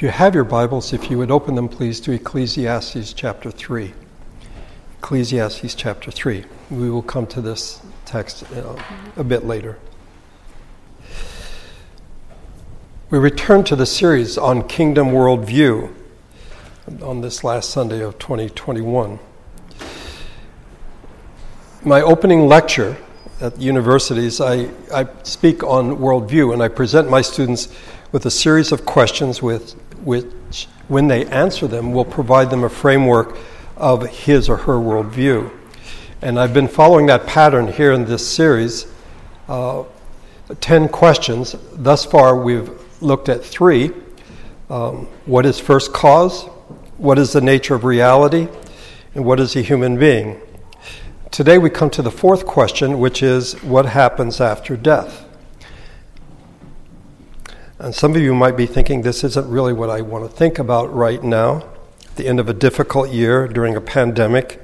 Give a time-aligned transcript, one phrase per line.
[0.00, 3.92] If you have your Bibles, if you would open them, please, to Ecclesiastes chapter 3.
[4.96, 6.42] Ecclesiastes chapter 3.
[6.70, 8.82] We will come to this text uh,
[9.18, 9.78] a bit later.
[13.10, 15.92] We return to the series on kingdom worldview
[17.02, 19.18] on this last Sunday of 2021.
[21.84, 22.96] My opening lecture
[23.42, 27.68] at universities, I, I speak on worldview and I present my students
[28.12, 32.68] with a series of questions with, which, when they answer them, will provide them a
[32.68, 33.36] framework
[33.76, 35.50] of his or her worldview.
[36.22, 38.86] And I've been following that pattern here in this series.
[39.48, 39.84] Uh,
[40.60, 41.54] 10 questions.
[41.72, 42.70] Thus far, we've
[43.02, 43.92] looked at three
[44.68, 46.44] um, What is first cause?
[46.98, 48.48] What is the nature of reality?
[49.14, 50.40] And what is a human being?
[51.30, 55.24] Today, we come to the fourth question, which is What happens after death?
[57.80, 60.58] And some of you might be thinking this isn't really what I want to think
[60.58, 61.66] about right now.
[62.16, 64.60] The end of a difficult year, during a pandemic,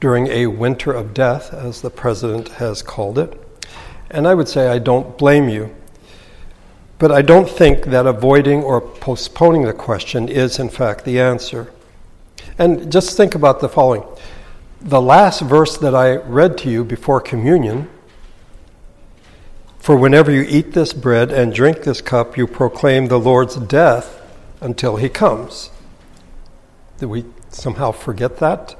[0.00, 3.38] during a winter of death, as the president has called it.
[4.10, 5.76] And I would say I don't blame you.
[6.98, 11.70] But I don't think that avoiding or postponing the question is, in fact, the answer.
[12.56, 14.02] And just think about the following
[14.80, 17.90] the last verse that I read to you before communion
[19.86, 24.20] for whenever you eat this bread and drink this cup, you proclaim the Lord's death
[24.60, 25.70] until he comes.
[26.98, 28.74] Did we somehow forget that?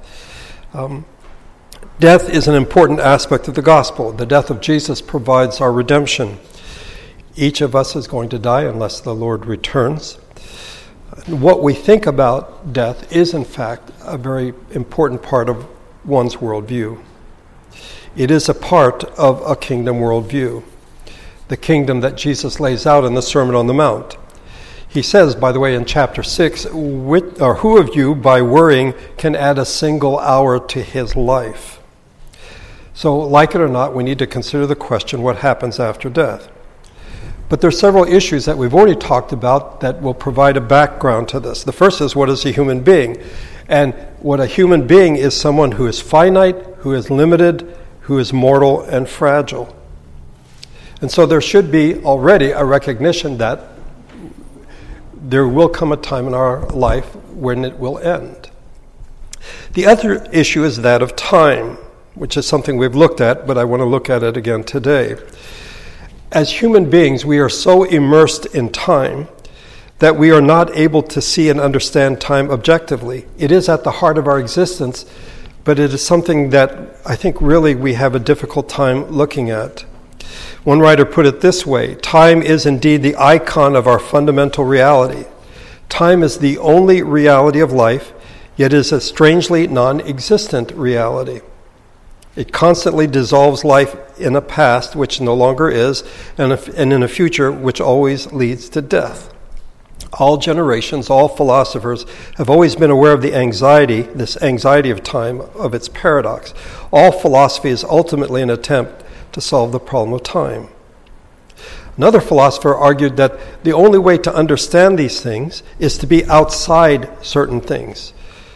[0.74, 1.06] Um,
[2.00, 4.10] death is an important aspect of the gospel.
[4.10, 6.40] The death of Jesus provides our redemption.
[7.36, 10.14] Each of us is going to die unless the Lord returns.
[11.28, 15.68] What we think about death is, in fact, a very important part of
[16.04, 17.00] one's worldview.
[18.16, 20.64] It is a part of a kingdom worldview
[21.48, 24.16] the kingdom that Jesus lays out in the Sermon on the Mount.
[24.88, 29.34] He says, by the way, in chapter 6, or who of you, by worrying, can
[29.34, 31.80] add a single hour to his life?
[32.94, 36.48] So, like it or not, we need to consider the question what happens after death?
[37.48, 41.28] But there are several issues that we've already talked about that will provide a background
[41.28, 41.62] to this.
[41.62, 43.22] The first is what is a human being?
[43.68, 48.32] And what a human being is someone who is finite, who is limited, who is
[48.32, 49.76] mortal and fragile.
[51.00, 53.60] And so there should be already a recognition that
[55.14, 58.50] there will come a time in our life when it will end.
[59.74, 61.76] The other issue is that of time,
[62.14, 65.16] which is something we've looked at, but I want to look at it again today.
[66.32, 69.28] As human beings, we are so immersed in time
[69.98, 73.26] that we are not able to see and understand time objectively.
[73.38, 75.06] It is at the heart of our existence,
[75.64, 79.84] but it is something that I think really we have a difficult time looking at.
[80.66, 85.26] One writer put it this way Time is indeed the icon of our fundamental reality.
[85.88, 88.12] Time is the only reality of life,
[88.56, 91.40] yet is a strangely non existent reality.
[92.34, 96.02] It constantly dissolves life in a past which no longer is,
[96.36, 99.32] and, in a future which always leads to death.
[100.14, 102.06] All generations, all philosophers
[102.38, 106.52] have always been aware of the anxiety, this anxiety of time, of its paradox.
[106.92, 109.04] All philosophy is ultimately an attempt
[109.36, 110.66] to solve the problem of time.
[111.98, 117.10] Another philosopher argued that the only way to understand these things is to be outside
[117.22, 118.14] certain things.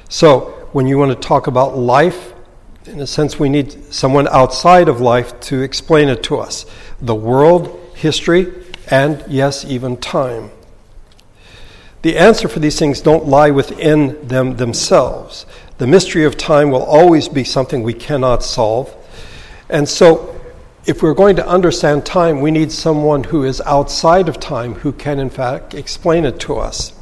[0.08, 2.32] So, when you want to talk about life,
[2.86, 6.64] in a sense, we need someone outside of life to explain it to us
[6.98, 8.50] the world, history,
[8.90, 10.50] and yes, even time.
[12.00, 15.44] The answer for these things don't lie within them themselves.
[15.76, 18.96] The mystery of time will always be something we cannot solve.
[19.68, 20.39] And so
[20.86, 24.92] if we're going to understand time, we need someone who is outside of time who
[24.92, 26.92] can, in fact, explain it to us.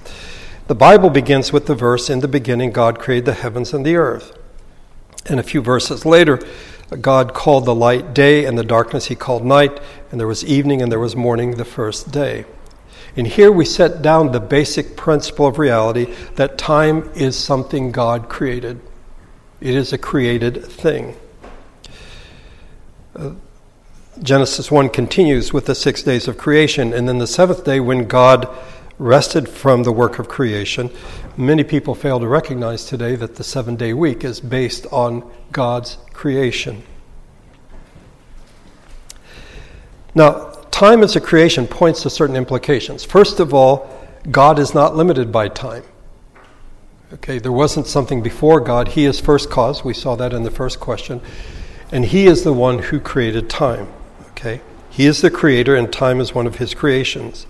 [0.66, 3.96] The Bible begins with the verse In the beginning, God created the heavens and the
[3.96, 4.36] earth.
[5.26, 6.40] And a few verses later,
[7.00, 10.82] God called the light day, and the darkness he called night, and there was evening
[10.82, 12.46] and there was morning the first day.
[13.16, 18.28] And here we set down the basic principle of reality that time is something God
[18.28, 18.80] created,
[19.60, 21.16] it is a created thing.
[23.14, 23.32] Uh,
[24.22, 28.08] Genesis 1 continues with the six days of creation, and then the seventh day, when
[28.08, 28.48] God
[28.98, 30.90] rested from the work of creation,
[31.36, 35.98] many people fail to recognize today that the seven day week is based on God's
[36.12, 36.82] creation.
[40.16, 43.04] Now, time as a creation points to certain implications.
[43.04, 43.88] First of all,
[44.32, 45.84] God is not limited by time.
[47.12, 48.88] Okay, there wasn't something before God.
[48.88, 49.84] He is first cause.
[49.84, 51.20] We saw that in the first question.
[51.92, 53.88] And He is the one who created time.
[54.38, 54.60] Okay?
[54.88, 57.46] He is the creator, and time is one of his creations.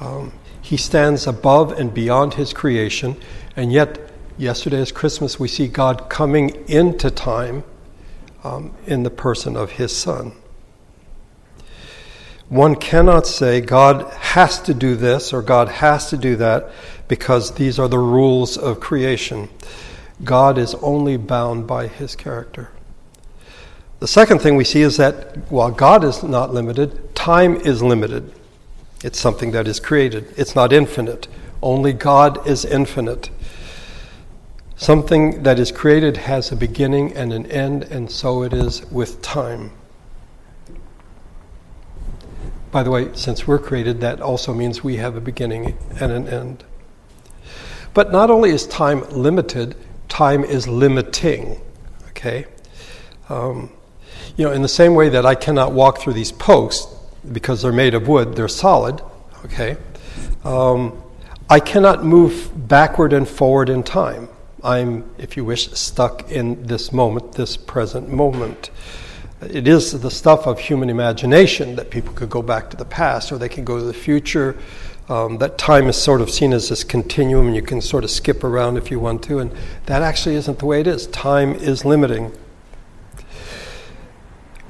[0.00, 0.32] Um,
[0.62, 3.16] He stands above and beyond his creation,
[3.56, 3.98] and yet,
[4.36, 7.64] yesterday is Christmas, we see God coming into time
[8.44, 10.32] um, in the person of his Son.
[12.48, 16.70] One cannot say God has to do this or God has to do that
[17.08, 19.48] because these are the rules of creation.
[20.24, 22.70] God is only bound by his character.
[24.00, 28.32] The second thing we see is that while God is not limited, time is limited.
[29.02, 31.26] It's something that is created, it's not infinite.
[31.60, 33.30] Only God is infinite.
[34.76, 39.20] Something that is created has a beginning and an end, and so it is with
[39.22, 39.72] time.
[42.70, 46.28] By the way, since we're created, that also means we have a beginning and an
[46.28, 46.64] end.
[47.94, 49.74] But not only is time limited,
[50.08, 51.60] time is limiting.
[52.10, 52.46] Okay?
[53.28, 53.70] Um,
[54.38, 56.90] you know, in the same way that I cannot walk through these posts
[57.30, 59.02] because they're made of wood, they're solid.
[59.44, 59.76] Okay?
[60.44, 61.02] Um,
[61.50, 64.30] I cannot move backward and forward in time.
[64.64, 68.70] I'm, if you wish, stuck in this moment, this present moment
[69.40, 73.30] it is the stuff of human imagination that people could go back to the past
[73.30, 74.56] or they can go to the future.
[75.08, 78.10] Um, that time is sort of seen as this continuum, and you can sort of
[78.10, 79.50] skip around if you want to, and
[79.86, 81.06] that actually isn't the way it is.
[81.06, 82.32] Time is limiting.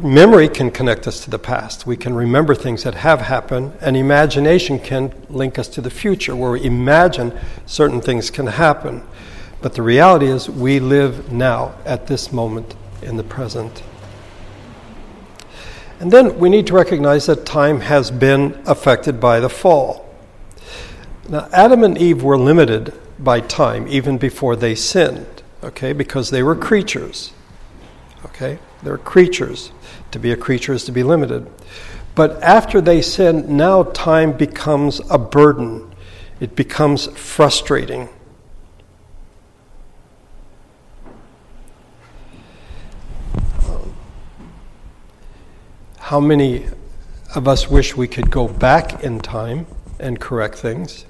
[0.01, 1.85] Memory can connect us to the past.
[1.85, 6.37] We can remember things that have happened, and imagination can link us to the future,
[6.37, 7.37] where we imagine
[7.67, 9.03] certain things can happen.
[9.61, 13.83] But the reality is, we live now at this moment in the present.
[15.99, 20.09] And then we need to recognize that time has been affected by the fall.
[21.29, 26.45] Now, Adam and Eve were limited by time even before they sinned, okay, because they
[26.45, 27.33] were creatures.
[28.27, 28.61] Okay?
[28.85, 29.73] They're creatures.
[30.13, 31.47] To be a creature is to be limited.
[32.15, 35.95] But after they sin, now time becomes a burden,
[36.41, 38.09] it becomes frustrating.
[45.99, 46.67] How many
[47.35, 49.67] of us wish we could go back in time
[50.01, 51.05] and correct things?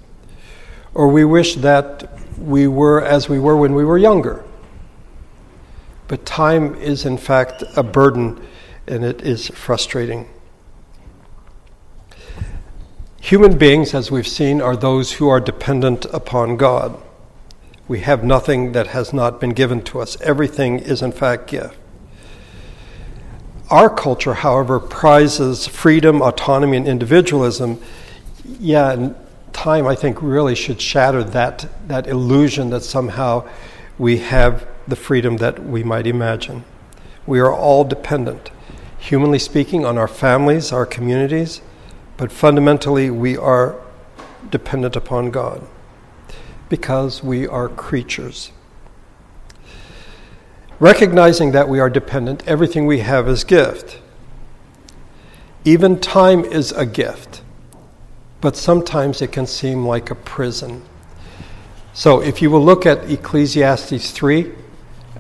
[0.92, 4.44] Or we wish that we were as we were when we were younger.
[6.08, 8.44] But time is, in fact, a burden
[8.88, 10.28] and it is frustrating.
[13.20, 17.00] Human beings, as we've seen, are those who are dependent upon God.
[17.86, 20.20] We have nothing that has not been given to us.
[20.20, 21.76] Everything is, in fact, gift.
[23.70, 27.82] Our culture, however, prizes freedom, autonomy, and individualism.
[28.44, 29.14] Yeah, and
[29.52, 33.46] time, I think, really should shatter that, that illusion that somehow
[33.98, 36.64] we have the freedom that we might imagine.
[37.26, 38.50] We are all dependent,
[39.08, 41.62] humanly speaking, on our families, our communities,
[42.18, 43.80] but fundamentally, we are
[44.50, 45.66] dependent upon God
[46.68, 48.52] because we are creatures.
[50.78, 53.98] Recognizing that we are dependent, everything we have is gift.
[55.64, 57.40] Even time is a gift,
[58.42, 60.82] but sometimes it can seem like a prison.
[61.94, 64.52] So if you will look at Ecclesiastes 3,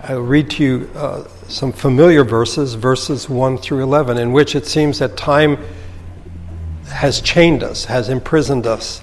[0.02, 4.66] I'll read to you uh, some familiar verses, verses 1 through 11, in which it
[4.66, 5.58] seems that time
[6.86, 9.02] has chained us, has imprisoned us.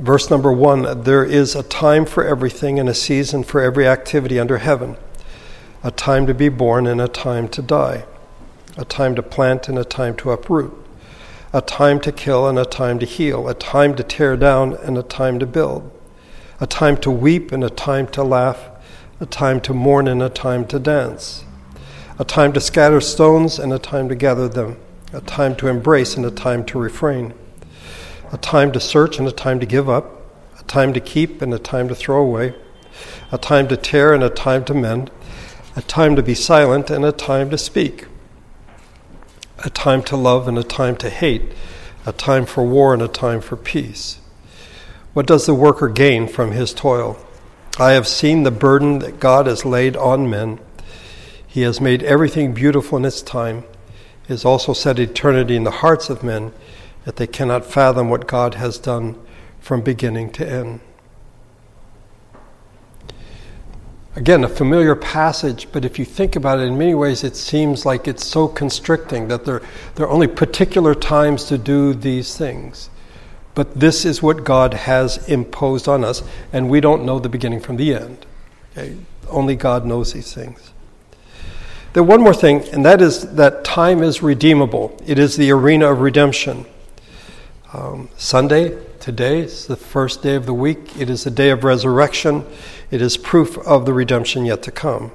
[0.00, 4.40] Verse number one there is a time for everything and a season for every activity
[4.40, 4.96] under heaven,
[5.84, 8.04] a time to be born and a time to die,
[8.76, 10.72] a time to plant and a time to uproot,
[11.52, 14.96] a time to kill and a time to heal, a time to tear down and
[14.96, 15.92] a time to build,
[16.58, 18.69] a time to weep and a time to laugh,
[19.20, 21.44] a time to mourn and a time to dance,
[22.18, 24.76] a time to scatter stones and a time to gather them,
[25.12, 27.34] a time to embrace and a time to refrain
[28.32, 30.22] a time to search and a time to give up,
[30.58, 32.54] a time to keep and a time to throw away,
[33.32, 35.10] a time to tear and a time to mend,
[35.76, 38.06] a time to be silent and a time to speak,
[39.64, 41.52] a time to love and a time to hate,
[42.06, 44.18] a time for war and a time for peace.
[45.12, 47.18] What does the worker gain from his toil?
[47.80, 50.60] I have seen the burden that God has laid on men.
[51.46, 53.64] He has made everything beautiful in its time.
[54.26, 56.52] He has also set eternity in the hearts of men
[57.06, 59.18] that they cannot fathom what God has done
[59.60, 60.80] from beginning to end.
[64.14, 67.86] Again, a familiar passage, but if you think about it, in many ways it seems
[67.86, 69.62] like it's so constricting that there,
[69.94, 72.90] there are only particular times to do these things.
[73.54, 77.60] But this is what God has imposed on us, and we don't know the beginning
[77.60, 78.26] from the end.
[78.72, 78.96] Okay?
[79.28, 80.72] Only God knows these things.
[81.92, 85.90] Then, one more thing, and that is that time is redeemable, it is the arena
[85.90, 86.66] of redemption.
[87.72, 90.96] Um, Sunday, today, is the first day of the week.
[90.98, 92.44] It is the day of resurrection.
[92.90, 95.12] It is proof of the redemption yet to come.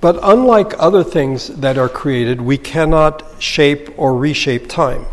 [0.00, 5.06] But unlike other things that are created, we cannot shape or reshape time.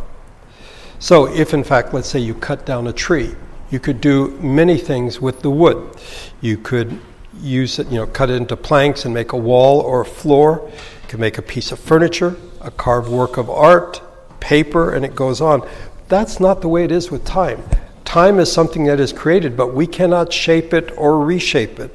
[1.04, 3.36] So, if in fact, let's say you cut down a tree,
[3.70, 5.98] you could do many things with the wood.
[6.40, 6.98] You could
[7.42, 10.62] use it, you know, cut it into planks and make a wall or a floor.
[10.64, 14.02] You could make a piece of furniture, a carved work of art,
[14.40, 15.68] paper, and it goes on.
[16.08, 17.62] That's not the way it is with time.
[18.06, 21.94] Time is something that is created, but we cannot shape it or reshape it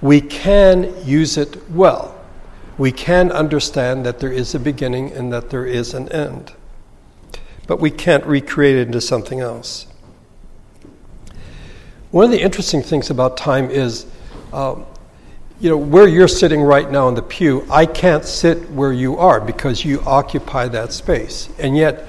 [0.00, 2.14] we can use it well.
[2.76, 6.52] We can understand that there is a beginning and that there is an end.
[7.68, 9.86] But we can't recreate it into something else.
[12.10, 14.06] One of the interesting things about time is,
[14.52, 14.86] um,
[15.60, 19.18] you know, where you're sitting right now in the pew, I can't sit where you
[19.18, 21.50] are because you occupy that space.
[21.58, 22.06] And yet,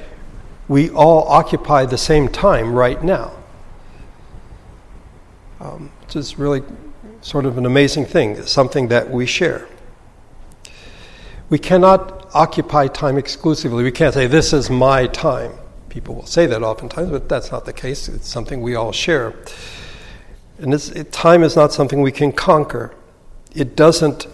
[0.70, 3.34] we all occupy the same time right now.
[5.60, 6.64] Um, which is really
[7.20, 9.68] sort of an amazing thing, something that we share.
[11.50, 13.84] We cannot occupy time exclusively.
[13.84, 15.54] We can't say, This is my time.
[15.90, 18.08] People will say that oftentimes, but that's not the case.
[18.08, 19.34] It's something we all share.
[20.60, 22.94] And it, time is not something we can conquer.
[23.56, 24.28] It doesn't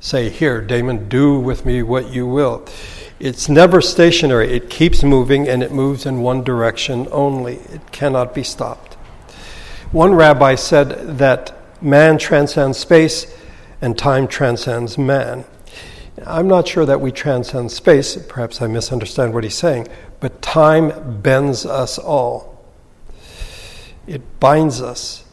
[0.00, 2.66] say, Here, Damon, do with me what you will.
[3.20, 4.52] It's never stationary.
[4.52, 7.56] It keeps moving and it moves in one direction only.
[7.56, 8.94] It cannot be stopped.
[9.92, 13.32] One rabbi said that man transcends space
[13.80, 15.44] and time transcends man.
[16.24, 19.88] I'm not sure that we transcend space, perhaps I misunderstand what he's saying,
[20.20, 22.64] but time bends us all.
[24.06, 25.24] It binds us.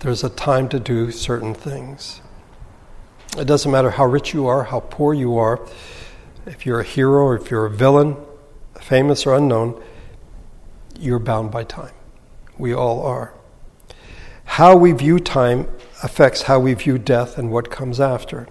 [0.00, 2.20] There's a time to do certain things.
[3.38, 5.66] It doesn't matter how rich you are, how poor you are,
[6.44, 8.16] if you're a hero or if you're a villain,
[8.80, 9.82] famous or unknown,
[10.98, 11.94] you're bound by time.
[12.58, 13.34] We all are.
[14.44, 15.68] How we view time
[16.02, 18.48] affects how we view death and what comes after.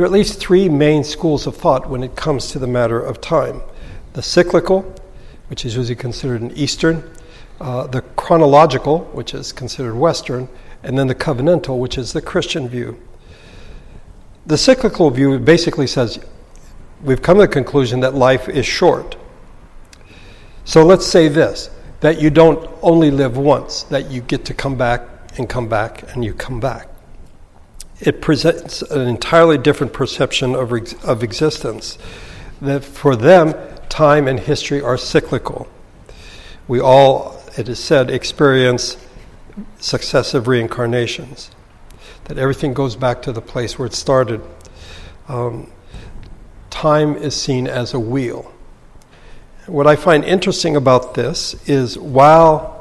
[0.00, 2.98] There are at least three main schools of thought when it comes to the matter
[2.98, 3.60] of time
[4.14, 4.80] the cyclical,
[5.48, 7.04] which is usually considered an Eastern,
[7.60, 10.48] uh, the chronological, which is considered Western,
[10.82, 12.98] and then the covenantal, which is the Christian view.
[14.46, 16.18] The cyclical view basically says
[17.02, 19.16] we've come to the conclusion that life is short.
[20.64, 21.68] So let's say this
[22.00, 25.02] that you don't only live once, that you get to come back
[25.36, 26.89] and come back and you come back.
[28.00, 30.72] It presents an entirely different perception of,
[31.04, 31.98] of existence.
[32.60, 33.54] That for them,
[33.88, 35.68] time and history are cyclical.
[36.66, 38.96] We all, it is said, experience
[39.78, 41.50] successive reincarnations.
[42.24, 44.40] That everything goes back to the place where it started.
[45.28, 45.70] Um,
[46.70, 48.52] time is seen as a wheel
[49.70, 52.79] what I find interesting about this is while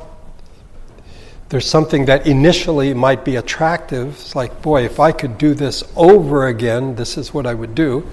[1.49, 5.83] there's something that initially might be attractive, it's like, boy, if I could do this
[5.95, 8.07] over again, this is what I would do.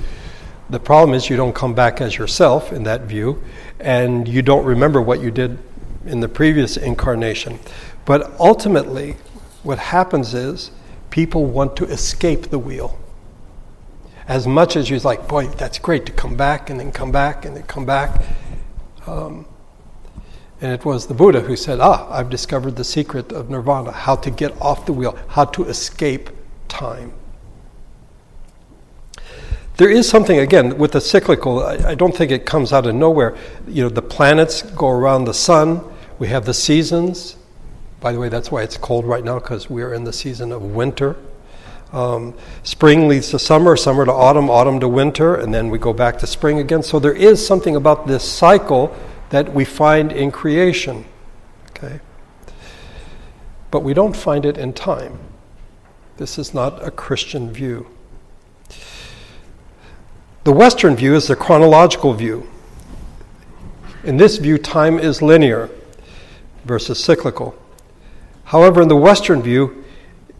[0.70, 3.42] The problem is you don't come back as yourself in that view,
[3.78, 5.58] and you don't remember what you did
[6.06, 7.58] in the previous incarnation.
[8.06, 9.16] But ultimately,
[9.62, 10.70] what happens is
[11.10, 12.98] people want to escape the wheel.
[14.26, 17.44] As much as you're like, boy, that's great to come back and then come back
[17.44, 18.22] and then come back
[19.06, 19.46] um,
[20.60, 24.16] and it was the Buddha who said, Ah, I've discovered the secret of nirvana, how
[24.16, 26.30] to get off the wheel, how to escape
[26.68, 27.12] time.
[29.76, 32.94] There is something, again, with the cyclical, I, I don't think it comes out of
[32.94, 33.36] nowhere.
[33.68, 35.82] You know, the planets go around the sun,
[36.18, 37.36] we have the seasons.
[38.00, 40.62] By the way, that's why it's cold right now, because we're in the season of
[40.62, 41.16] winter.
[41.92, 45.92] Um, spring leads to summer, summer to autumn, autumn to winter, and then we go
[45.92, 46.82] back to spring again.
[46.82, 48.96] So there is something about this cycle
[49.30, 51.04] that we find in creation.
[51.70, 52.00] Okay?
[53.70, 55.18] But we don't find it in time.
[56.16, 57.86] This is not a Christian view.
[60.44, 62.48] The Western view is the chronological view.
[64.04, 65.68] In this view, time is linear
[66.64, 67.56] versus cyclical.
[68.44, 69.84] However, in the Western view,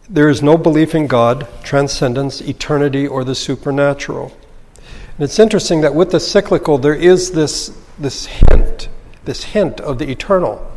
[0.09, 4.33] there is no belief in God, transcendence, eternity, or the supernatural.
[4.77, 8.89] And it's interesting that with the cyclical, there is this, this hint,
[9.25, 10.71] this hint of the eternal.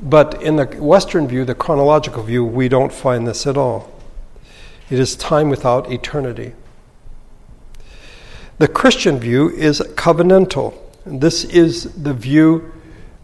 [0.00, 3.92] But in the Western view, the chronological view, we don't find this at all.
[4.90, 6.52] It is time without eternity.
[8.58, 10.74] The Christian view is covenantal.
[11.04, 12.72] This is the view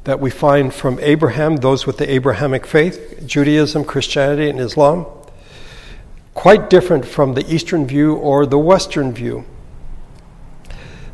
[0.05, 5.07] that we find from Abraham, those with the Abrahamic faith, Judaism, Christianity, and Islam
[6.35, 9.45] quite different from the Eastern view or the Western view.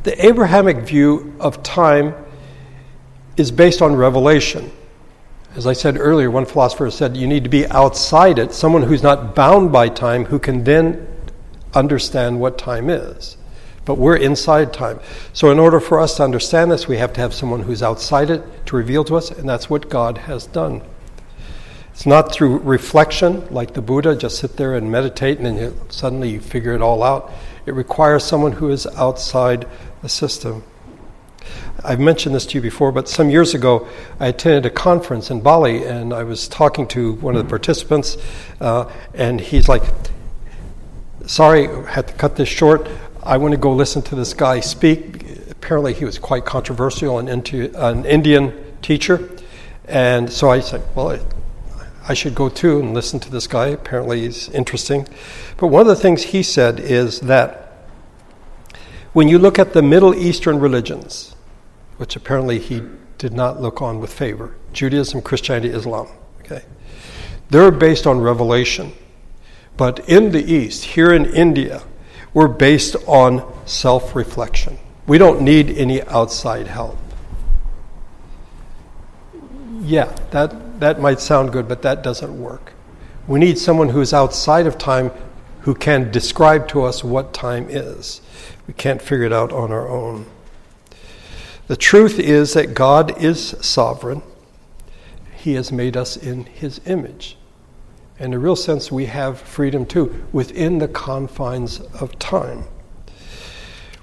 [0.09, 2.15] The Abrahamic view of time
[3.37, 4.73] is based on revelation.
[5.55, 9.03] As I said earlier, one philosopher said you need to be outside it, someone who's
[9.03, 11.07] not bound by time, who can then
[11.75, 13.37] understand what time is.
[13.85, 14.99] But we're inside time.
[15.35, 18.31] So, in order for us to understand this, we have to have someone who's outside
[18.31, 20.81] it to reveal to us, and that's what God has done.
[21.99, 25.77] It's not through reflection, like the Buddha, just sit there and meditate and then you,
[25.89, 27.33] suddenly you figure it all out.
[27.67, 29.67] It requires someone who is outside
[30.03, 30.63] the system.
[31.85, 33.89] I've mentioned this to you before, but some years ago
[34.19, 38.17] I attended a conference in Bali and I was talking to one of the participants,
[38.61, 39.83] uh, and he's like,
[41.27, 42.89] Sorry, I had to cut this short.
[43.23, 45.27] I want to go listen to this guy speak.
[45.51, 49.29] Apparently, he was quite controversial and into an Indian teacher.
[49.85, 51.19] And so I said, Well,
[52.09, 53.67] I should go too and listen to this guy.
[53.67, 55.07] Apparently, he's interesting.
[55.59, 57.68] But one of the things he said is that
[59.19, 61.35] when you look at the Middle Eastern religions,
[61.97, 62.81] which apparently he
[63.19, 66.07] did not look on with favor Judaism, Christianity, Islam,
[66.39, 66.63] okay,
[67.51, 68.93] they're based on revelation.
[69.77, 71.83] But in the East, here in India,
[72.33, 74.79] we're based on self reflection.
[75.09, 76.97] We don't need any outside help.
[79.81, 82.73] Yeah, that that might sound good, but that doesn't work.
[83.27, 85.11] We need someone who is outside of time
[85.63, 88.21] who can describe to us what time is.
[88.69, 90.27] We can't figure it out on our own.
[91.67, 94.23] The truth is that God is sovereign.
[95.35, 97.37] He has made us in His image.
[98.19, 102.65] In a real sense, we have freedom too, within the confines of time.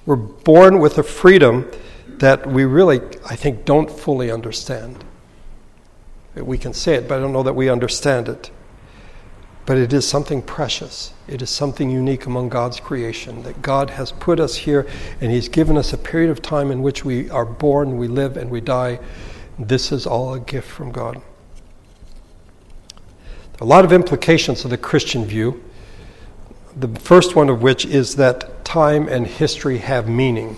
[0.06, 1.70] We're born with a freedom
[2.08, 5.04] that we really, I think, don't fully understand.
[6.36, 8.52] We can say it, but I don't know that we understand it.
[9.66, 11.14] But it is something precious.
[11.28, 14.88] It is something unique among God's creation that God has put us here
[15.22, 18.38] and He's given us a period of time in which we are born, we live,
[18.38, 19.00] and we die.
[19.58, 21.16] This is all a gift from God.
[21.16, 21.24] There
[23.62, 25.64] are A lot of implications of the Christian view.
[26.76, 30.58] The first one of which is that time and history have meaning.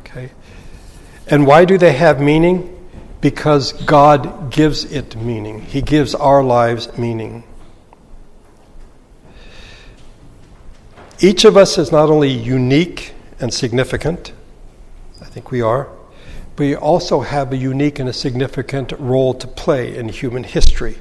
[0.00, 0.30] Okay?
[1.26, 2.74] And why do they have meaning?
[3.20, 5.62] because God gives it meaning.
[5.62, 7.44] He gives our lives meaning.
[11.20, 14.32] Each of us is not only unique and significant,
[15.20, 15.88] I think we are,
[16.54, 20.98] but we also have a unique and a significant role to play in human history,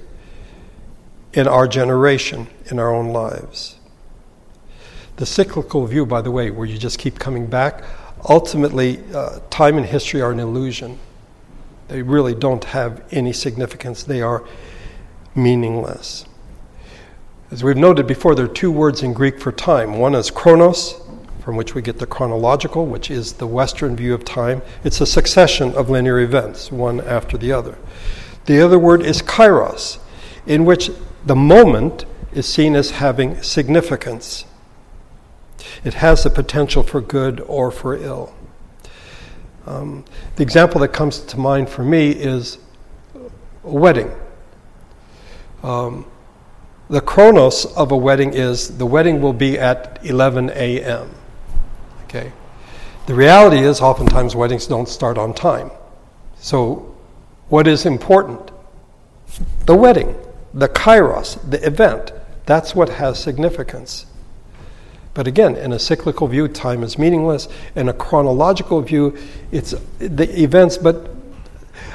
[1.33, 3.77] in our generation, in our own lives.
[5.17, 7.83] The cyclical view, by the way, where you just keep coming back,
[8.27, 10.97] ultimately, uh, time and history are an illusion.
[11.89, 14.43] They really don't have any significance, they are
[15.35, 16.26] meaningless.
[17.49, 19.99] As we've noted before, there are two words in Greek for time.
[19.99, 20.99] One is chronos,
[21.39, 24.61] from which we get the chronological, which is the Western view of time.
[24.83, 27.77] It's a succession of linear events, one after the other.
[28.47, 29.97] The other word is kairos,
[30.45, 30.91] in which
[31.25, 34.43] the moment is seen as having significance.
[35.85, 38.35] It has the potential for good or for ill.
[39.65, 40.03] Um,
[40.35, 42.57] the example that comes to mind for me is
[43.63, 44.11] a wedding.
[45.63, 46.05] Um,
[46.89, 51.09] the chronos of a wedding is the wedding will be at 11 a.m.
[52.05, 52.31] Okay.
[53.07, 55.71] The reality is, oftentimes weddings don't start on time.
[56.39, 56.95] So,
[57.49, 58.51] what is important?
[59.65, 60.15] The wedding,
[60.53, 62.11] the kairos, the event.
[62.45, 64.05] That's what has significance.
[65.13, 67.47] But again, in a cyclical view, time is meaningless.
[67.75, 69.17] In a chronological view,
[69.51, 71.09] it's the events, but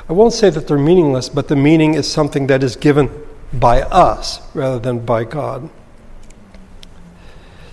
[0.09, 3.11] I won't say that they're meaningless, but the meaning is something that is given
[3.53, 5.69] by us rather than by God.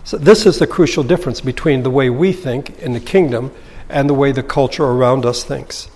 [0.03, 3.53] So, this is the crucial difference between the way we think in the kingdom
[3.89, 5.89] and the way the culture around us thinks.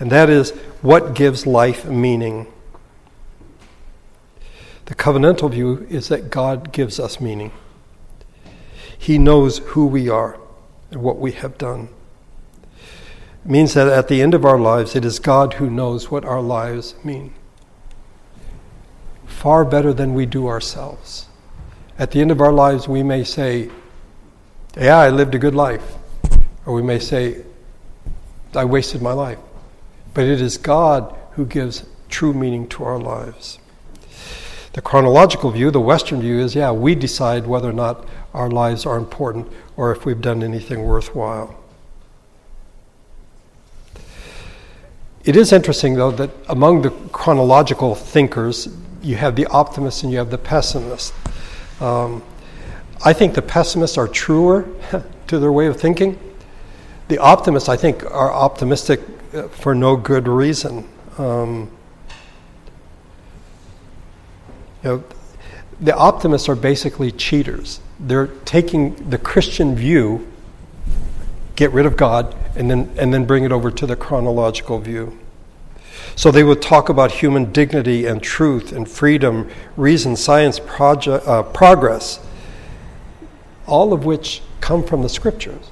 [0.00, 0.50] And that is
[0.82, 2.46] what gives life meaning.
[4.86, 7.52] The covenantal view is that God gives us meaning.
[8.98, 10.38] He knows who we are
[10.90, 11.90] and what we have done.
[13.44, 16.24] It means that at the end of our lives, it is God who knows what
[16.24, 17.32] our lives mean.
[19.40, 21.26] Far better than we do ourselves.
[21.98, 23.70] At the end of our lives, we may say,
[24.76, 25.94] Yeah, I lived a good life.
[26.66, 27.42] Or we may say,
[28.54, 29.38] I wasted my life.
[30.12, 33.58] But it is God who gives true meaning to our lives.
[34.74, 38.84] The chronological view, the Western view, is yeah, we decide whether or not our lives
[38.84, 41.58] are important or if we've done anything worthwhile.
[45.24, 48.68] It is interesting, though, that among the chronological thinkers,
[49.02, 51.12] you have the optimists and you have the pessimists.
[51.80, 52.22] Um,
[53.04, 54.68] I think the pessimists are truer
[55.26, 56.18] to their way of thinking.
[57.08, 59.00] the optimists, I think, are optimistic
[59.34, 60.86] uh, for no good reason.
[61.18, 61.70] Um,
[64.82, 65.04] you know,
[65.80, 67.80] the optimists are basically cheaters.
[67.98, 70.26] They're taking the Christian view,
[71.56, 75.18] get rid of God, and then, and then bring it over to the chronological view.
[76.20, 81.44] So they would talk about human dignity and truth and freedom, reason, science, proje- uh,
[81.44, 82.20] progress,
[83.66, 85.70] all of which come from the scriptures.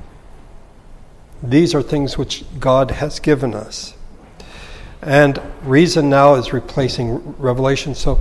[1.43, 3.93] These are things which God has given us.
[5.03, 7.95] And reason now is replacing revelation.
[7.95, 8.19] So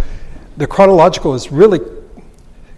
[0.58, 1.80] the chronological is really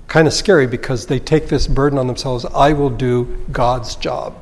[0.08, 4.40] kind of scary because they take this burden on themselves I will do God's job.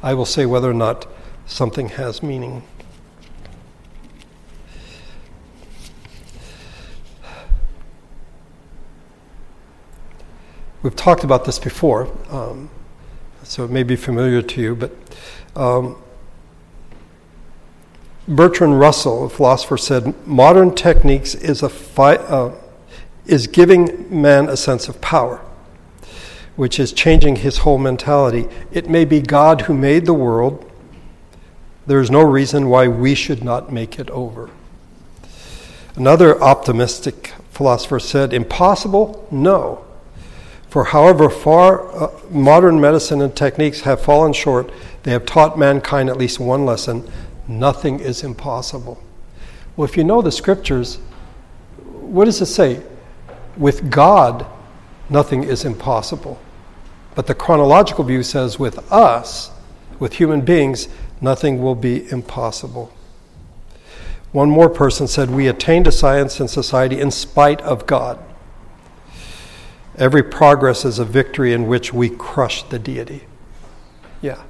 [0.00, 1.08] I will say whether or not
[1.46, 2.62] something has meaning.
[10.86, 12.70] We've talked about this before, um,
[13.42, 14.92] so it may be familiar to you, but
[15.56, 15.96] um,
[18.28, 22.54] Bertrand Russell, a philosopher, said modern techniques is, a fi- uh,
[23.26, 25.38] is giving man a sense of power,
[26.54, 28.46] which is changing his whole mentality.
[28.70, 30.70] It may be God who made the world.
[31.88, 34.50] There is no reason why we should not make it over.
[35.96, 39.26] Another optimistic philosopher said, Impossible?
[39.32, 39.85] No.
[40.68, 44.70] For however far uh, modern medicine and techniques have fallen short,
[45.04, 47.08] they have taught mankind at least one lesson
[47.48, 49.02] nothing is impossible.
[49.76, 50.96] Well, if you know the scriptures,
[51.92, 52.82] what does it say?
[53.56, 54.46] With God,
[55.08, 56.40] nothing is impossible.
[57.14, 59.50] But the chronological view says with us,
[59.98, 60.88] with human beings,
[61.20, 62.92] nothing will be impossible.
[64.32, 68.18] One more person said, We attain to science and society in spite of God.
[69.98, 73.24] Every progress is a victory in which we crush the deity.
[74.20, 74.42] Yeah,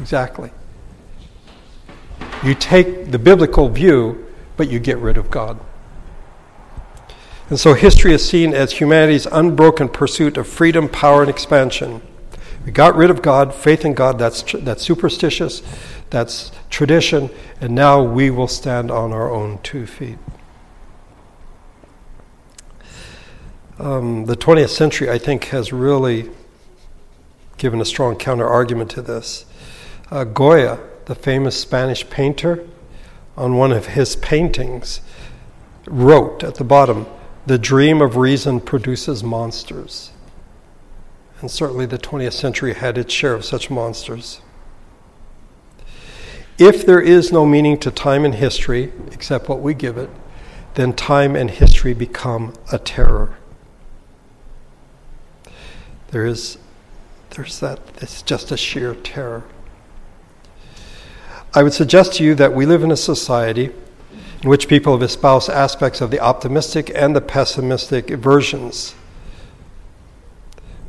[0.00, 0.50] exactly.
[2.42, 5.60] You take the biblical view, but you get rid of God.
[7.50, 12.02] And so history is seen as humanity's unbroken pursuit of freedom, power, and expansion.
[12.64, 15.62] We got rid of God, faith in God, that's, that's superstitious,
[16.10, 17.30] that's tradition,
[17.60, 20.18] and now we will stand on our own two feet.
[23.78, 26.30] Um, the 20th century, I think, has really
[27.56, 29.44] given a strong counter argument to this.
[30.10, 32.66] Uh, Goya the famous Spanish painter,
[33.34, 35.00] on one of his paintings,
[35.86, 37.06] wrote at the bottom,
[37.46, 40.10] The dream of reason produces monsters.
[41.40, 44.42] And certainly the 20th century had its share of such monsters.
[46.58, 50.10] If there is no meaning to time and history except what we give it,
[50.74, 53.37] then time and history become a terror.
[56.10, 56.58] There is
[57.30, 59.44] there's that it's just a sheer terror.
[61.54, 63.70] I would suggest to you that we live in a society
[64.42, 68.94] in which people have espoused aspects of the optimistic and the pessimistic versions.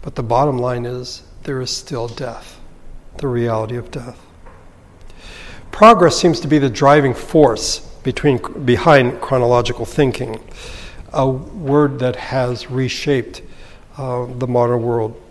[0.01, 2.59] But the bottom line is there is still death,
[3.17, 4.19] the reality of death.
[5.71, 10.41] Progress seems to be the driving force between, behind chronological thinking,
[11.11, 13.41] a word that has reshaped
[13.99, 15.21] uh, the modern world.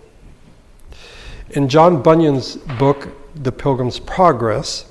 [1.50, 4.84] In John Bunyan's book, The Pilgrim's Progress,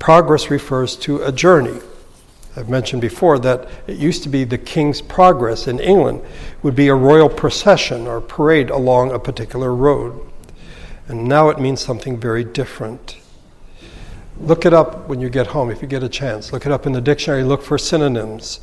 [0.00, 1.80] Progress refers to a journey.
[2.56, 6.22] I've mentioned before that it used to be the king's progress in England
[6.62, 10.20] would be a royal procession or parade along a particular road.
[11.06, 13.18] And now it means something very different.
[14.40, 16.52] Look it up when you get home, if you get a chance.
[16.52, 18.60] Look it up in the dictionary, look for synonyms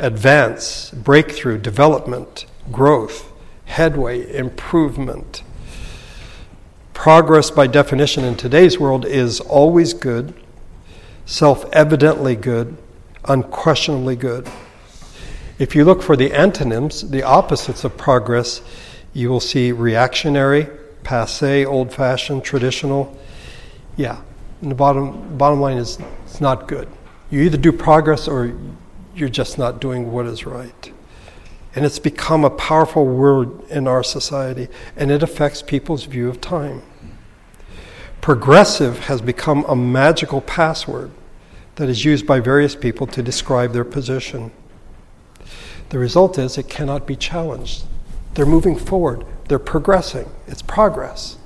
[0.00, 3.32] advance, breakthrough, development, growth,
[3.66, 5.42] headway, improvement.
[6.92, 10.34] Progress, by definition, in today's world is always good
[11.26, 12.76] self evidently good,
[13.24, 14.48] unquestionably good.
[15.58, 18.60] If you look for the antonyms, the opposites of progress,
[19.12, 20.68] you will see reactionary,
[21.04, 23.16] passe, old fashioned, traditional.
[23.96, 24.20] Yeah,
[24.60, 26.88] and the bottom, bottom line is it's not good.
[27.30, 28.52] You either do progress or
[29.14, 30.92] you're just not doing what is right.
[31.74, 36.40] And it's become a powerful word in our society, and it affects people's view of
[36.40, 36.82] time.
[38.20, 41.10] Progressive has become a magical password
[41.74, 44.52] that is used by various people to describe their position.
[45.88, 47.84] The result is it cannot be challenged.
[48.34, 51.36] They're moving forward, they're progressing, it's progress.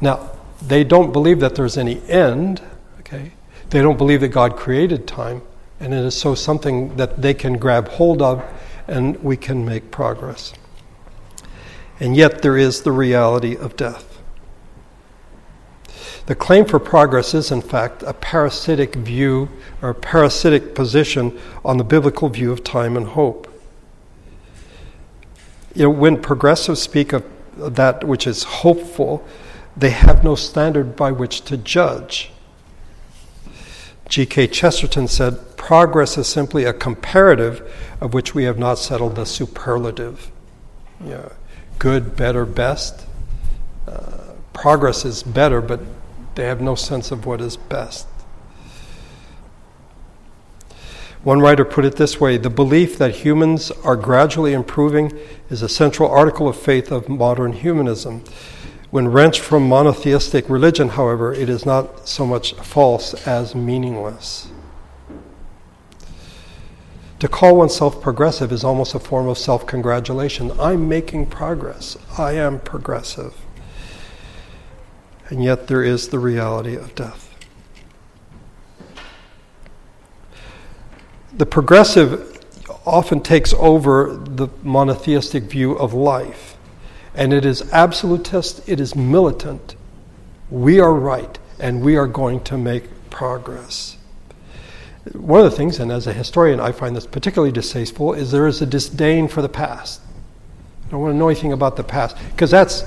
[0.00, 0.30] Now,
[0.62, 2.62] they don't believe that there's any end,
[3.00, 3.32] okay?
[3.70, 5.42] They don't believe that God created time,
[5.80, 8.44] and it is so something that they can grab hold of
[8.86, 10.52] and we can make progress.
[11.98, 14.18] And yet, there is the reality of death.
[16.26, 19.48] The claim for progress is, in fact, a parasitic view
[19.82, 23.46] or parasitic position on the biblical view of time and hope.
[25.74, 27.24] You know, when progressives speak of
[27.56, 29.26] that which is hopeful,
[29.76, 32.30] they have no standard by which to judge.
[34.10, 34.48] G.K.
[34.48, 40.32] Chesterton said, Progress is simply a comparative of which we have not settled the superlative.
[41.02, 41.28] Yeah,
[41.78, 43.06] good, better, best.
[43.86, 45.78] Uh, progress is better, but
[46.34, 48.08] they have no sense of what is best.
[51.22, 55.16] One writer put it this way the belief that humans are gradually improving
[55.50, 58.24] is a central article of faith of modern humanism.
[58.90, 64.48] When wrenched from monotheistic religion, however, it is not so much false as meaningless.
[67.20, 70.50] To call oneself progressive is almost a form of self congratulation.
[70.58, 71.96] I'm making progress.
[72.18, 73.34] I am progressive.
[75.28, 77.28] And yet there is the reality of death.
[81.32, 82.42] The progressive
[82.84, 86.49] often takes over the monotheistic view of life.
[87.14, 89.74] And it is absolutist, it is militant.
[90.50, 93.96] We are right, and we are going to make progress.
[95.12, 98.46] One of the things, and as a historian I find this particularly distasteful, is there
[98.46, 100.00] is a disdain for the past.
[100.86, 102.84] I don't want to know anything about the past, because that's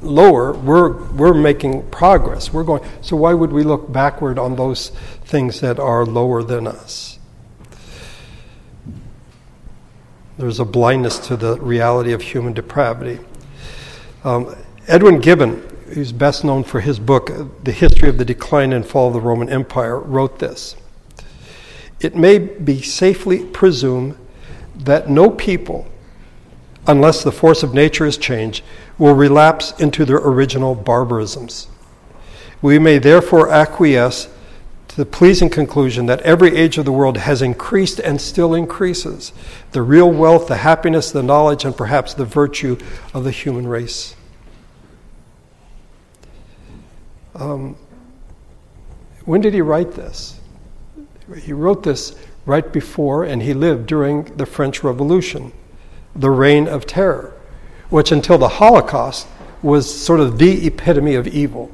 [0.00, 0.52] lower.
[0.52, 2.52] We're, we're making progress.
[2.52, 4.90] We're going, so why would we look backward on those
[5.24, 7.18] things that are lower than us?
[10.38, 13.20] There's a blindness to the reality of human depravity.
[14.26, 14.56] Um,
[14.88, 15.62] Edwin Gibbon,
[15.94, 17.30] who's best known for his book,
[17.62, 20.74] The History of the Decline and Fall of the Roman Empire, wrote this
[22.00, 24.18] It may be safely presumed
[24.74, 25.86] that no people,
[26.88, 28.64] unless the force of nature is changed,
[28.98, 31.68] will relapse into their original barbarisms.
[32.60, 34.28] We may therefore acquiesce
[34.88, 39.32] to the pleasing conclusion that every age of the world has increased and still increases
[39.70, 42.76] the real wealth, the happiness, the knowledge, and perhaps the virtue
[43.14, 44.15] of the human race.
[47.36, 47.76] Um,
[49.24, 50.40] when did he write this?
[51.40, 55.52] He wrote this right before, and he lived during the French Revolution,
[56.14, 57.34] the reign of terror,
[57.90, 59.26] which until the Holocaust
[59.62, 61.70] was sort of the epitome of evil.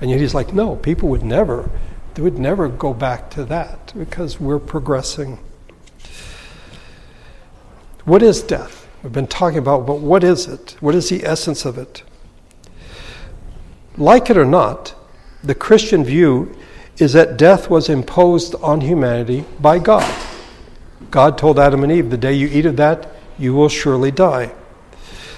[0.00, 1.70] And yet he's like, no, people would never
[2.14, 5.38] they would never go back to that because we're progressing.
[8.04, 8.86] What is death?
[9.02, 10.76] We've been talking about, but what is it?
[10.80, 12.02] What is the essence of it?
[13.96, 14.94] Like it or not,
[15.42, 16.54] the Christian view
[16.98, 20.10] is that death was imposed on humanity by God.
[21.10, 24.52] God told Adam and Eve, The day you eat of that, you will surely die.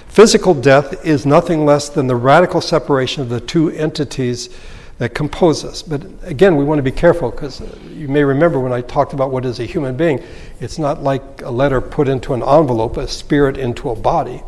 [0.07, 4.49] Physical death is nothing less than the radical separation of the two entities
[4.97, 5.81] that compose us.
[5.81, 9.11] But again, we want to be careful because uh, you may remember when I talked
[9.11, 10.23] about what is a human being,
[10.61, 14.41] it's not like a letter put into an envelope, a spirit into a body.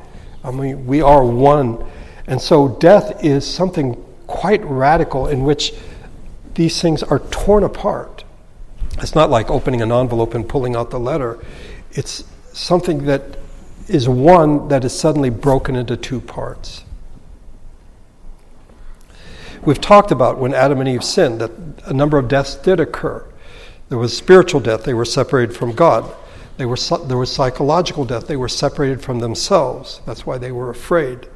[0.43, 1.85] I mean, we are one.
[2.27, 5.73] And so death is something quite radical in which
[6.55, 8.25] these things are torn apart.
[8.99, 11.39] It's not like opening an envelope and pulling out the letter.
[11.91, 13.37] It's something that
[13.87, 16.83] is one that is suddenly broken into two parts.
[19.63, 21.51] We've talked about when Adam and Eve sinned that
[21.85, 23.25] a number of deaths did occur.
[23.89, 26.13] There was spiritual death, they were separated from God.
[26.57, 30.01] They were, there was psychological death, they were separated from themselves.
[30.05, 31.27] That's why they were afraid.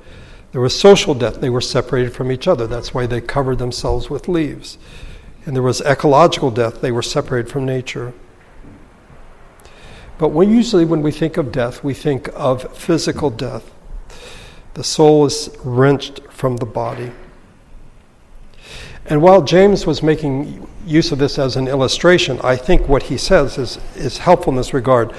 [0.51, 2.67] There was social death, they were separated from each other.
[2.67, 4.77] That's why they covered themselves with leaves.
[5.45, 8.13] And there was ecological death, they were separated from nature.
[10.17, 13.71] But usually, when we think of death, we think of physical death.
[14.75, 17.11] The soul is wrenched from the body.
[19.05, 23.17] And while James was making use of this as an illustration, I think what he
[23.17, 25.11] says is, is helpful in this regard.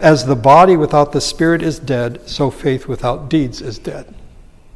[0.00, 4.14] As the body without the spirit is dead, so faith without deeds is dead.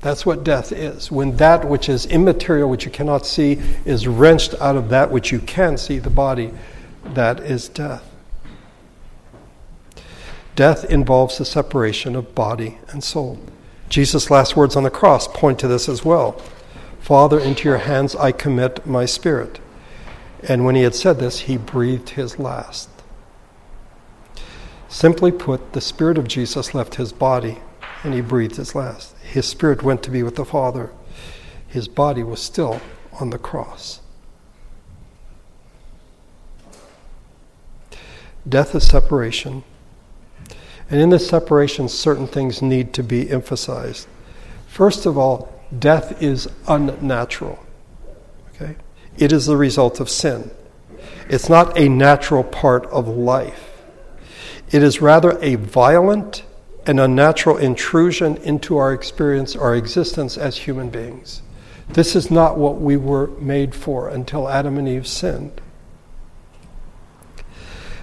[0.05, 1.11] That's what death is.
[1.11, 5.33] When that which is immaterial, which you cannot see, is wrenched out of that which
[5.33, 6.53] you can see, the body,
[7.15, 8.05] that is death.
[10.57, 13.41] Death involves the separation of body and soul.
[13.89, 16.33] Jesus' last words on the cross point to this as well.
[17.01, 19.59] Father, into your hands I commit my spirit.
[20.47, 22.91] And when he had said this, he breathed his last.
[24.87, 27.61] Simply put, the spirit of Jesus left his body
[28.03, 29.14] and he breathed his last.
[29.35, 30.93] His spirit went to be with the Father.
[31.67, 32.81] His body was still
[33.19, 33.99] on the cross.
[38.49, 39.65] Death is separation.
[40.89, 44.07] And in this separation, certain things need to be emphasized.
[44.69, 47.59] First of all, death is unnatural.
[48.55, 48.77] Okay?
[49.19, 50.53] It is the result of sin.
[51.29, 53.83] It's not a natural part of life.
[54.71, 56.45] It is rather a violent
[56.87, 61.43] and unnatural intrusion into our experience, our existence as human beings.
[61.89, 65.61] This is not what we were made for until Adam and Eve sinned.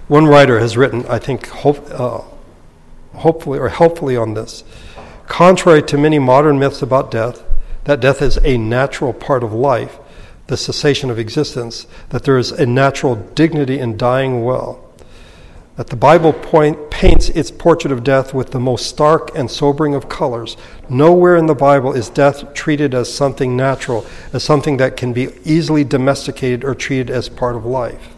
[0.07, 2.21] One writer has written, I think, hope, uh,
[3.17, 4.63] hopefully or helpfully on this.
[5.27, 7.43] Contrary to many modern myths about death,
[7.85, 9.97] that death is a natural part of life,
[10.47, 14.90] the cessation of existence, that there is a natural dignity in dying well
[15.81, 19.95] that the Bible point, paints its portrait of death with the most stark and sobering
[19.95, 20.55] of colors.
[20.87, 25.29] Nowhere in the Bible is death treated as something natural, as something that can be
[25.43, 28.09] easily domesticated or treated as part of life.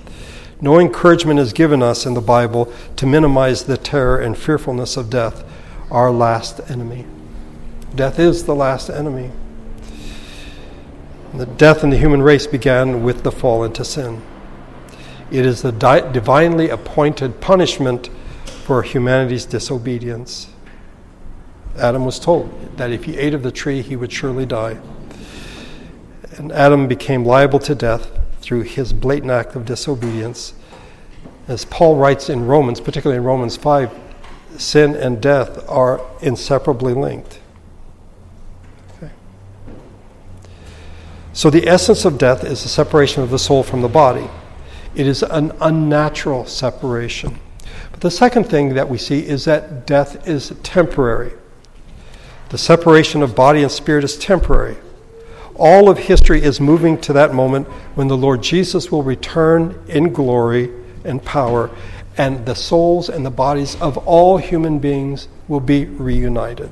[0.59, 5.09] No encouragement is given us in the Bible to minimize the terror and fearfulness of
[5.09, 5.45] death,
[5.89, 7.05] our last enemy.
[7.95, 9.31] Death is the last enemy.
[11.33, 14.21] The death in the human race began with the fall into sin.
[15.33, 18.11] It is the di- divinely appointed punishment
[18.45, 20.47] for humanity's disobedience.
[21.75, 24.79] Adam was told that if he ate of the tree, he would surely die.
[26.37, 30.53] And Adam became liable to death through his blatant act of disobedience.
[31.47, 33.91] As Paul writes in Romans, particularly in Romans 5,
[34.57, 37.39] sin and death are inseparably linked.
[38.97, 39.11] Okay.
[41.33, 44.29] So, the essence of death is the separation of the soul from the body.
[44.95, 47.39] It is an unnatural separation.
[47.91, 51.33] But the second thing that we see is that death is temporary.
[52.49, 54.77] The separation of body and spirit is temporary.
[55.55, 60.13] All of history is moving to that moment when the Lord Jesus will return in
[60.13, 60.69] glory
[61.03, 61.69] and power,
[62.17, 66.71] and the souls and the bodies of all human beings will be reunited.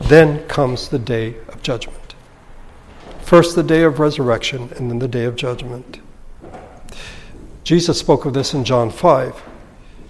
[0.00, 2.14] Then comes the day of judgment.
[3.20, 6.00] First, the day of resurrection, and then the day of judgment.
[7.68, 9.42] Jesus spoke of this in John 5.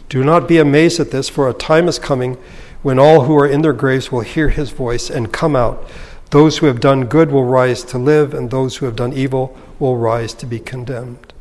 [0.09, 2.39] Do not be amazed at this, for a time is coming
[2.83, 5.91] when all who are in their graves will hear his voice and come out.
[6.31, 9.59] Those who have done good will rise to live, and those who have done evil
[9.81, 11.33] will rise to be condemned.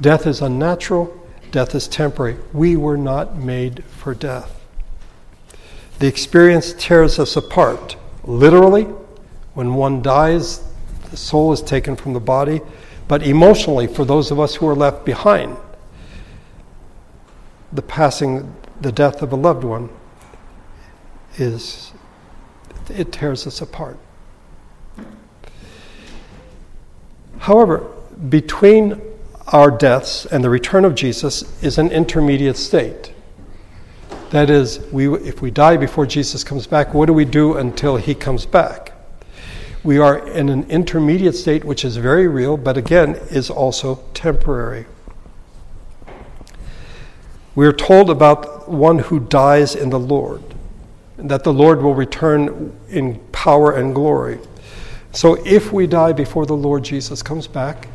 [0.00, 1.16] Death is unnatural,
[1.52, 2.36] death is temporary.
[2.52, 4.60] We were not made for death.
[6.00, 7.94] The experience tears us apart.
[8.24, 8.86] Literally,
[9.54, 10.64] when one dies,
[11.08, 12.62] the soul is taken from the body
[13.10, 15.56] but emotionally, for those of us who are left behind,
[17.72, 19.88] the passing, the death of a loved one
[21.36, 21.92] is,
[22.88, 23.98] it tears us apart.
[27.40, 27.84] However,
[28.28, 29.02] between
[29.48, 33.12] our deaths and the return of Jesus is an intermediate state.
[34.30, 37.96] That is, we, if we die before Jesus comes back, what do we do until
[37.96, 38.89] he comes back?
[39.82, 44.84] We are in an intermediate state which is very real, but again is also temporary.
[47.54, 50.42] We are told about one who dies in the Lord,
[51.16, 54.38] that the Lord will return in power and glory.
[55.12, 57.88] So if we die before the Lord Jesus comes back,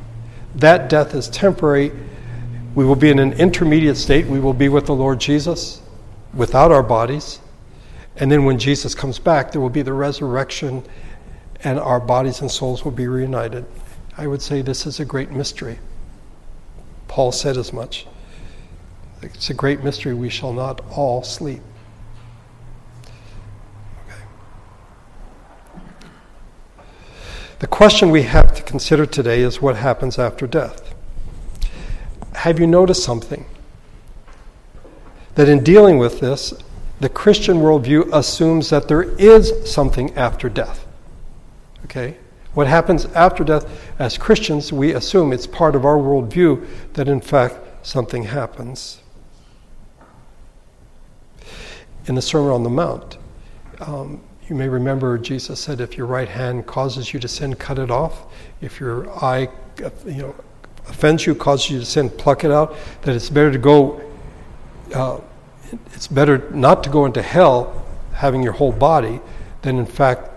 [0.56, 1.92] that death is temporary.
[2.74, 4.26] We will be in an intermediate state.
[4.26, 5.82] We will be with the Lord Jesus
[6.34, 7.40] without our bodies.
[8.18, 10.84] And then when Jesus comes back, there will be the resurrection
[11.64, 13.66] and our bodies and souls will be reunited.
[14.18, 15.80] I would say this is a great mystery.
[17.08, 18.08] Paul said as much.
[19.22, 20.14] It's a great mystery.
[20.14, 21.62] We shall not all sleep.
[24.06, 24.20] Okay.
[27.60, 30.94] The question we have to consider today is what happens after death.
[32.34, 33.46] Have you noticed something?
[35.36, 36.54] That in dealing with this,
[37.00, 40.85] the Christian worldview assumes that there is something after death.
[41.86, 42.18] Okay?
[42.56, 43.66] What happens after death,
[44.00, 49.02] as Christians, we assume it's part of our worldview that in fact something happens.
[52.08, 53.18] In the Sermon on the Mount,
[53.82, 57.78] um, you may remember Jesus said, "If your right hand causes you to sin, cut
[57.78, 58.24] it off.
[58.62, 59.50] If your eye,
[60.06, 60.36] you know,
[60.88, 62.76] offends you, causes you to sin, pluck it out.
[63.02, 64.02] That it's better to go.
[64.94, 65.20] Uh,
[65.94, 69.20] it's better not to go into hell, having your whole body,
[69.64, 70.30] than in fact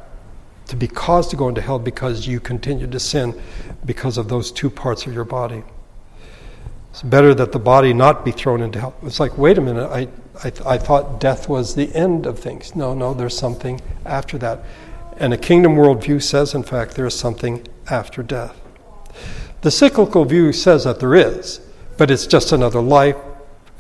[0.69, 3.39] to be caused to go into hell because you continue to sin
[3.85, 5.64] because of those two parts of your body.
[6.91, 8.95] It's better that the body not be thrown into hell.
[9.03, 10.09] It's like, wait a minute, I,
[10.45, 12.77] I, I thought death was the end of things.
[12.77, 14.61] No, no, there's something after that.
[15.16, 18.61] And a kingdom worldview says, in fact, there is something after death.
[19.62, 21.61] The cyclical view says that there is,
[21.97, 23.16] but it's just another life,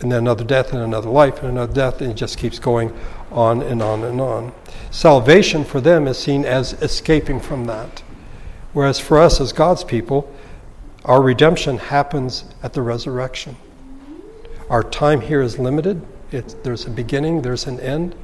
[0.00, 2.96] and then another death, and another life, and another death, and it just keeps going
[3.32, 4.52] on and on and on.
[4.90, 8.02] Salvation for them is seen as escaping from that.
[8.72, 10.32] Whereas for us as God's people,
[11.04, 13.56] our redemption happens at the resurrection.
[14.70, 16.04] Our time here is limited.
[16.30, 18.14] It's, there's a beginning, there's an end.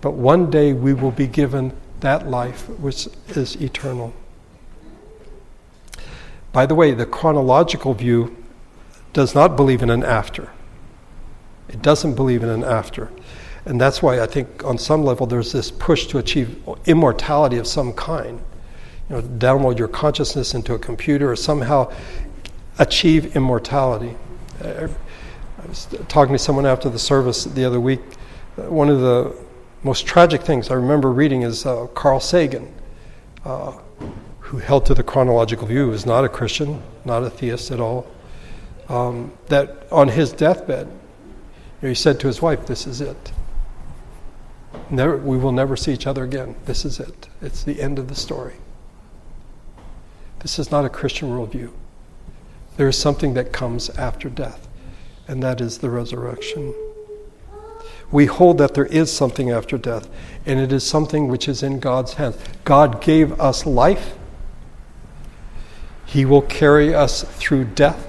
[0.00, 4.14] But one day we will be given that life which is eternal.
[6.52, 8.36] By the way, the chronological view
[9.14, 10.50] does not believe in an after.
[11.68, 13.10] It doesn't believe in an after.
[13.64, 17.66] And that's why I think on some level there's this push to achieve immortality of
[17.66, 18.40] some kind.
[19.08, 21.90] You know, download your consciousness into a computer or somehow
[22.78, 24.16] achieve immortality.
[24.62, 24.88] I
[25.66, 28.00] was talking to someone after the service the other week.
[28.56, 29.34] One of the
[29.82, 32.72] most tragic things I remember reading is uh, Carl Sagan,
[33.44, 33.72] uh,
[34.40, 38.06] who held to the chronological view, was not a Christian, not a theist at all.
[38.88, 40.90] Um, that on his deathbed,
[41.80, 43.32] he said to his wife, This is it.
[44.90, 46.56] Never, we will never see each other again.
[46.66, 47.28] This is it.
[47.40, 48.54] It's the end of the story.
[50.40, 51.72] This is not a Christian worldview.
[52.76, 54.68] There is something that comes after death,
[55.26, 56.74] and that is the resurrection
[58.14, 60.08] we hold that there is something after death,
[60.46, 62.36] and it is something which is in God's hands.
[62.64, 64.14] God gave us life,
[66.06, 68.08] He will carry us through death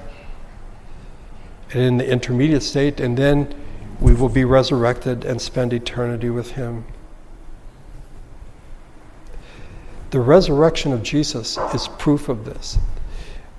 [1.75, 3.53] and in the intermediate state, and then
[3.99, 6.85] we will be resurrected and spend eternity with Him.
[10.11, 12.77] The resurrection of Jesus is proof of this.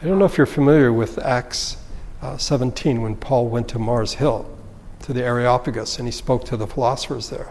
[0.01, 1.77] I don't know if you're familiar with Acts
[2.23, 4.51] uh, 17 when Paul went to Mars Hill
[5.01, 7.51] to the Areopagus and he spoke to the philosophers there.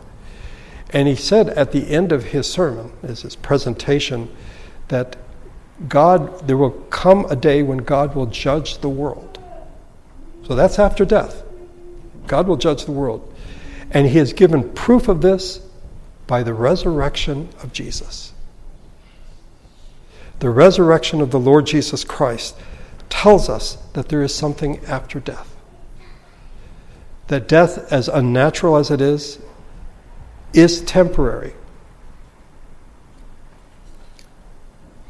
[0.89, 4.35] And he said at the end of his sermon, as his presentation,
[4.87, 5.15] that
[5.87, 9.34] God, there will come a day when God will judge the world.
[10.47, 11.43] So that's after death.
[12.27, 13.33] God will judge the world.
[13.91, 15.61] And he has given proof of this
[16.27, 18.33] by the resurrection of Jesus.
[20.39, 22.55] The resurrection of the Lord Jesus Christ
[23.09, 25.55] tells us that there is something after death
[27.27, 29.39] that death, as unnatural as it is,
[30.53, 31.53] is temporary.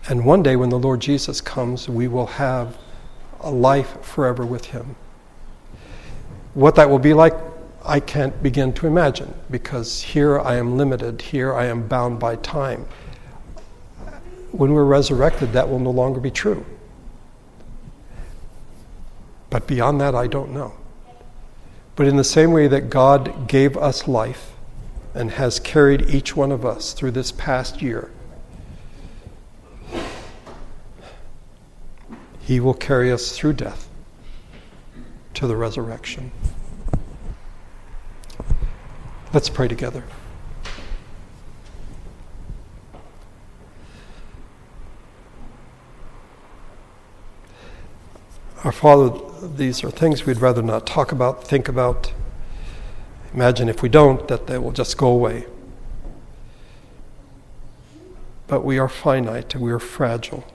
[0.07, 2.77] And one day when the Lord Jesus comes, we will have
[3.41, 4.95] a life forever with Him.
[6.55, 7.33] What that will be like,
[7.83, 12.37] I can't begin to imagine because here I am limited, here I am bound by
[12.37, 12.87] time.
[14.53, 16.65] When we're resurrected, that will no longer be true.
[19.49, 20.75] But beyond that, I don't know.
[21.97, 24.53] But in the same way that God gave us life
[25.13, 28.11] and has carried each one of us through this past year,
[32.39, 33.84] He will carry us through death
[35.35, 36.31] to the resurrection.
[39.33, 40.03] Let's pray together.
[48.63, 52.13] Our Father, these are things we'd rather not talk about, think about.
[53.33, 55.45] Imagine if we don't, that they will just go away.
[58.47, 60.45] But we are finite, we are fragile.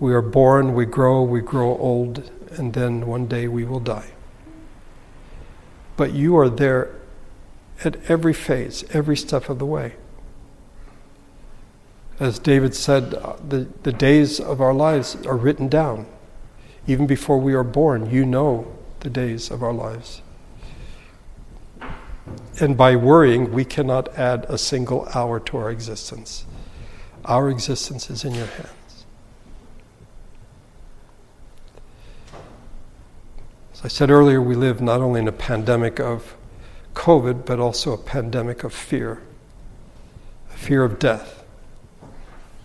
[0.00, 4.10] We are born, we grow, we grow old, and then one day we will die.
[5.96, 6.94] But you are there
[7.84, 9.94] at every phase, every step of the way.
[12.20, 16.06] As David said, uh, the, the days of our lives are written down.
[16.86, 20.22] Even before we are born, you know the days of our lives.
[22.60, 26.44] And by worrying, we cannot add a single hour to our existence.
[27.24, 28.83] Our existence is in your hands.
[33.84, 36.38] I said earlier, we live not only in a pandemic of
[36.94, 39.20] COVID, but also a pandemic of fear,
[40.48, 41.44] a fear of death.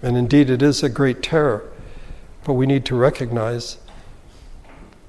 [0.01, 1.69] And indeed, it is a great terror,
[2.45, 3.79] but we need to recognize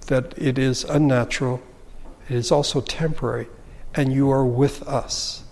[0.08, 1.62] that it is unnatural,
[2.28, 3.46] it is also temporary,
[3.94, 5.44] and you are with us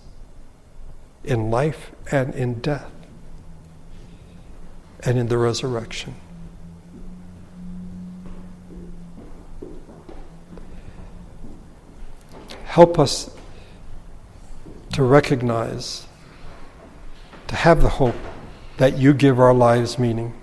[1.23, 2.91] in life and in death
[5.05, 6.15] and in the resurrection.
[12.69, 13.31] Help us
[14.93, 16.05] to recognize,
[17.47, 18.15] to have the hope
[18.77, 20.35] that you give our lives meaning.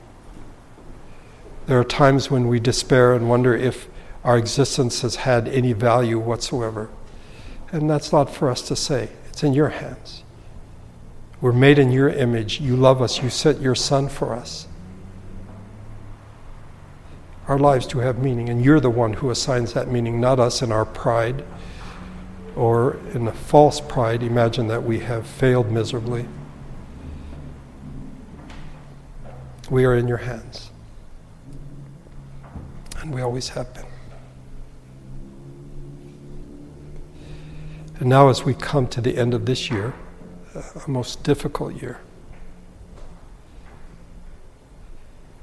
[1.66, 3.88] There are times when we despair and wonder if
[4.24, 6.90] our existence has had any value whatsoever.
[7.70, 10.24] And that's not for us to say, it's in your hands.
[11.40, 12.60] We're made in your image.
[12.60, 13.22] You love us.
[13.22, 14.66] You sent your Son for us.
[17.46, 20.60] Our lives do have meaning, and you're the one who assigns that meaning, not us
[20.60, 21.44] in our pride
[22.56, 26.26] or in a false pride, imagine that we have failed miserably.
[29.70, 30.70] We are in your hands.
[32.98, 33.84] And we always have been.
[38.00, 39.94] And now, as we come to the end of this year,
[40.54, 42.00] uh, a most difficult year,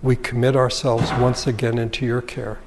[0.02, 2.60] we commit ourselves once again into your care.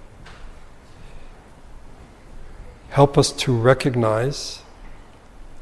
[2.96, 4.62] Help us to recognize,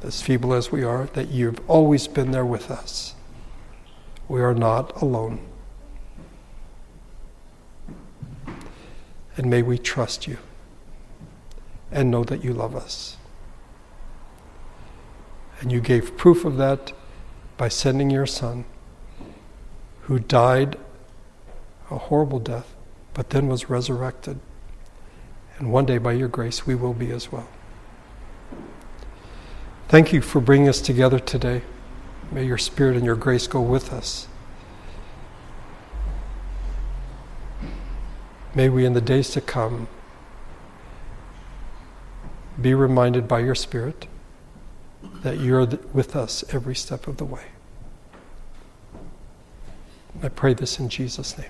[0.05, 3.17] as feeble as we are, that you've always been there with us.
[4.29, 5.45] We are not alone.
[9.37, 10.39] And may we trust you
[11.91, 13.17] and know that you love us.
[15.61, 16.93] And you gave proof of that
[17.57, 18.65] by sending your Son,
[20.03, 20.79] who died
[21.91, 22.77] a horrible death,
[23.13, 24.39] but then was resurrected.
[25.65, 27.49] And one day, by your grace, we will be as well.
[29.89, 31.63] Thank you for bringing us together today.
[32.31, 34.29] May your Spirit and your grace go with us.
[38.55, 39.89] May we, in the days to come,
[42.61, 44.07] be reminded by your Spirit
[45.23, 47.47] that you're with us every step of the way.
[50.23, 51.49] I pray this in Jesus' name.